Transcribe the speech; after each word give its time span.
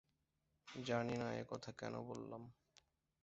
জানি 0.67 1.15
না 1.17 1.27
একথা 1.33 1.71
কেন 1.71 1.93
বললাম। 2.01 2.41